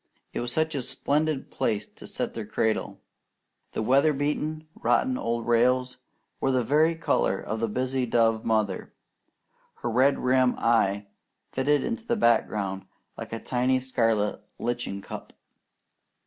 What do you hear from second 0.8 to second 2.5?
splendid place to set their